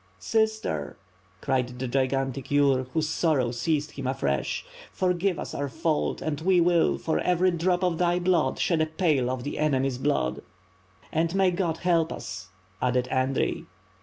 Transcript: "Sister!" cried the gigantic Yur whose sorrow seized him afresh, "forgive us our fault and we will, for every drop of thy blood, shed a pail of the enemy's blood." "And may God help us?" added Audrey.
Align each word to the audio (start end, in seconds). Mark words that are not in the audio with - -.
"Sister!" 0.17 0.97
cried 1.41 1.77
the 1.77 1.87
gigantic 1.87 2.49
Yur 2.49 2.85
whose 2.85 3.07
sorrow 3.07 3.51
seized 3.51 3.91
him 3.91 4.07
afresh, 4.07 4.65
"forgive 4.91 5.37
us 5.37 5.53
our 5.53 5.69
fault 5.69 6.23
and 6.23 6.41
we 6.41 6.59
will, 6.59 6.97
for 6.97 7.19
every 7.19 7.51
drop 7.51 7.83
of 7.83 7.99
thy 7.99 8.17
blood, 8.17 8.57
shed 8.57 8.81
a 8.81 8.87
pail 8.87 9.29
of 9.29 9.43
the 9.43 9.59
enemy's 9.59 9.99
blood." 9.99 10.41
"And 11.11 11.35
may 11.35 11.51
God 11.51 11.77
help 11.77 12.11
us?" 12.11 12.47
added 12.81 13.09
Audrey. 13.11 13.67